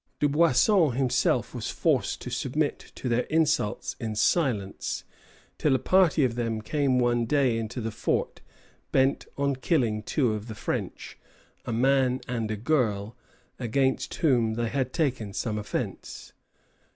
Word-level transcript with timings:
Dubuisson 0.19 0.93
himself 0.93 1.53
was 1.53 1.69
forced 1.69 2.21
to 2.21 2.31
submit 2.31 2.91
to 2.95 3.07
their 3.07 3.25
insults 3.29 3.95
in 3.99 4.15
silence, 4.15 5.03
till 5.59 5.75
a 5.75 5.77
party 5.77 6.23
of 6.25 6.33
them 6.33 6.59
came 6.63 6.97
one 6.97 7.25
day 7.27 7.55
into 7.55 7.79
the 7.79 7.91
fort 7.91 8.41
bent 8.91 9.27
on 9.37 9.55
killing 9.57 10.01
two 10.01 10.33
of 10.33 10.47
the 10.47 10.55
French, 10.55 11.19
a 11.67 11.71
man 11.71 12.19
and 12.27 12.49
a 12.49 12.57
girl, 12.57 13.15
against 13.59 14.15
whom 14.15 14.55
they 14.55 14.69
had 14.69 14.91
taken 14.91 15.33
some 15.33 15.59
offence. 15.59 16.33